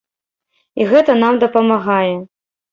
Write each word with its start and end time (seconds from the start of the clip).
І 0.79 0.87
гэта 0.95 1.17
нам 1.25 1.33
дапамагае. 1.45 2.11